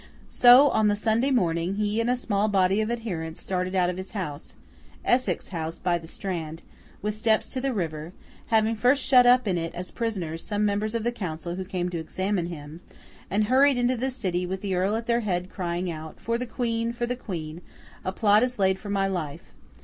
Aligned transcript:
So, 0.29 0.69
on 0.69 0.87
the 0.87 0.95
Sunday 0.95 1.29
morning, 1.29 1.75
he 1.75 2.01
and 2.01 2.09
a 2.09 2.15
small 2.15 2.47
body 2.47 2.81
of 2.81 2.89
adherents 2.89 3.39
started 3.39 3.75
out 3.75 3.87
of 3.87 3.97
his 3.97 4.13
house—Essex 4.13 5.49
House 5.49 5.77
by 5.77 5.99
the 5.99 6.07
Strand, 6.07 6.63
with 7.03 7.13
steps 7.13 7.47
to 7.49 7.61
the 7.61 7.71
river—having 7.71 8.77
first 8.77 9.03
shut 9.03 9.27
up 9.27 9.47
in 9.47 9.59
it, 9.59 9.75
as 9.75 9.91
prisoners, 9.91 10.43
some 10.43 10.65
members 10.65 10.95
of 10.95 11.03
the 11.03 11.11
council 11.11 11.53
who 11.53 11.63
came 11.63 11.89
to 11.91 11.99
examine 11.99 12.47
him—and 12.47 13.43
hurried 13.43 13.77
into 13.77 13.95
the 13.95 14.09
City 14.09 14.43
with 14.43 14.61
the 14.61 14.73
Earl 14.73 14.95
at 14.95 15.05
their 15.05 15.19
head 15.19 15.51
crying 15.51 15.91
out 15.91 16.19
'For 16.19 16.39
the 16.39 16.47
Queen! 16.47 16.93
For 16.93 17.05
the 17.05 17.15
Queen! 17.15 17.61
A 18.03 18.11
plot 18.11 18.41
is 18.41 18.57
laid 18.57 18.79
for 18.79 18.89
my 18.89 19.05
life! 19.05 19.53